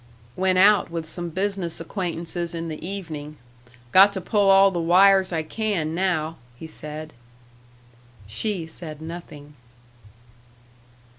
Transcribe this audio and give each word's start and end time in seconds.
"Went 0.35 0.57
out 0.57 0.89
with 0.89 1.05
some 1.05 1.29
business 1.29 1.79
acquaintances 1.79 2.55
in 2.55 2.69
the 2.69 2.83
evening 2.83 3.37
got 3.91 4.11
to 4.13 4.19
pull 4.19 4.49
all 4.49 4.71
the 4.71 4.79
wires 4.81 5.31
I 5.31 5.43
can 5.43 5.93
now," 5.93 6.37
he 6.55 6.65
said. 6.65 7.13
She 8.25 8.65
said 8.65 8.99
nothing. 8.99 9.53